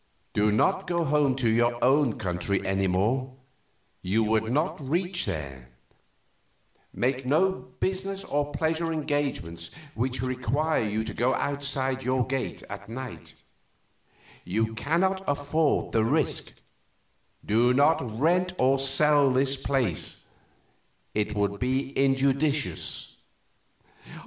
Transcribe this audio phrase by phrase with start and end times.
[0.33, 3.35] Do not go home to your own country any more
[4.01, 5.69] you would not reach there;
[6.91, 12.89] make no business or pleasure engagements which require you to go outside your gate at
[12.89, 13.35] night
[14.43, 16.51] you cannot afford the risk;
[17.45, 20.25] do not rent or sell this place
[21.13, 23.17] it would be injudicious."